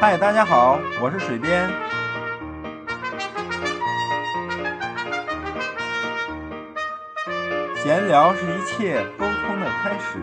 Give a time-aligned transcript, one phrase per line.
[0.00, 1.70] 嗨，大家好，我是水边。
[7.76, 10.18] 闲聊是一切沟通的开始。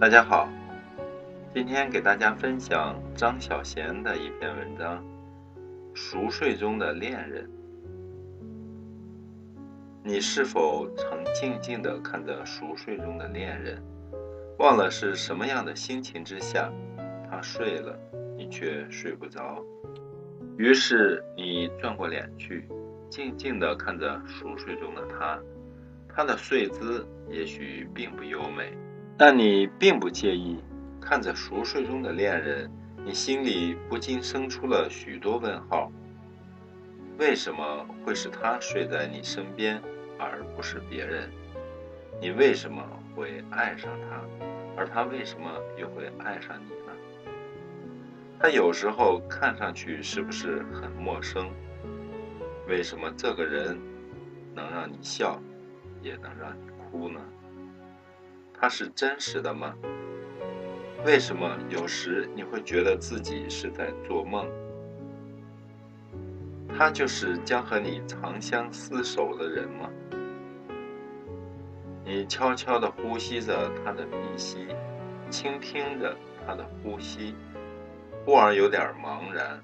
[0.00, 0.48] 大家好，
[1.58, 5.02] 今天给大家分享张小娴的一篇文章
[5.92, 7.44] 《熟睡中的恋人》。
[10.04, 13.82] 你是否曾静静地看着熟睡中的恋人，
[14.60, 16.72] 忘了是什么样的心情之下，
[17.28, 17.98] 他睡了，
[18.36, 19.60] 你却睡不着。
[20.58, 22.68] 于是你转过脸去，
[23.10, 25.36] 静静地看着熟睡中的他，
[26.08, 28.72] 他的睡姿也许并不优美。
[29.16, 30.56] 但你并不介意
[31.08, 32.70] 看着熟睡中的恋人，
[33.02, 35.90] 你心里不禁生出了许多问号：
[37.16, 39.80] 为什么会是他睡在你身边，
[40.18, 41.30] 而不是别人？
[42.20, 42.84] 你为什么
[43.16, 44.22] 会爱上他，
[44.76, 46.92] 而他为什么又会爱上你呢？
[48.38, 51.50] 他有时候看上去是不是很陌生？
[52.68, 53.80] 为什么这个人
[54.54, 55.40] 能让你笑，
[56.02, 57.18] 也能让你哭呢？
[58.52, 59.74] 他是真实的吗？
[61.04, 64.46] 为什么有时你会觉得自己是在做梦？
[66.76, 69.88] 他就是将和你长相厮守的人吗？
[72.04, 74.66] 你悄悄地呼吸着他的鼻息，
[75.30, 77.34] 倾听着他的呼吸，
[78.24, 79.62] 忽而有点茫然。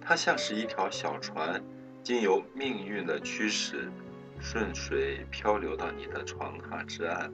[0.00, 1.62] 他像是一条小船，
[2.02, 3.90] 经由命运的驱使，
[4.38, 7.32] 顺水漂流到你的床榻之岸。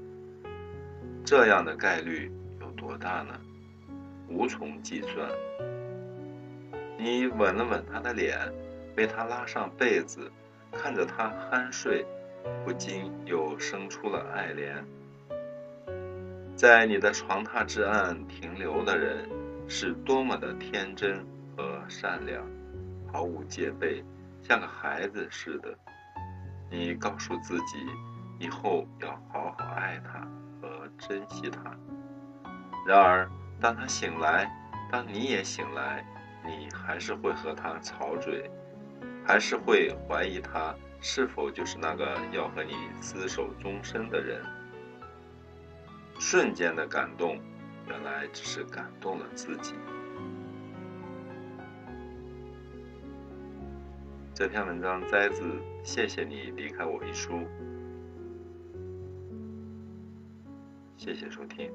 [1.24, 2.32] 这样的概率
[2.82, 3.38] 多大呢？
[4.28, 5.30] 无从计算。
[6.98, 8.36] 你吻了吻他的脸，
[8.96, 10.28] 为他拉上被子，
[10.72, 12.04] 看着他酣睡，
[12.64, 14.82] 不禁又生出了爱怜。
[16.56, 19.28] 在你的床榻之岸停留的人，
[19.68, 21.24] 是多么的天真
[21.56, 22.44] 和善良，
[23.12, 24.02] 毫无戒备，
[24.42, 25.72] 像个孩子似的。
[26.68, 27.78] 你告诉自己，
[28.40, 30.26] 以后要好好爱他。
[30.62, 31.76] 和珍惜他。
[32.84, 34.50] 然而，当他醒来，
[34.90, 36.04] 当你也醒来，
[36.44, 38.50] 你还是会和他吵嘴，
[39.24, 44.44] 还是会怀疑他是否就是那个要和你厮守终身的人。
[46.18, 47.38] 瞬间的感动，
[47.88, 49.74] 原来只是感动了自己。
[54.34, 55.42] 这篇文章摘自
[55.84, 57.46] 《谢谢你离开我》一书。
[60.96, 61.70] 谢谢收听。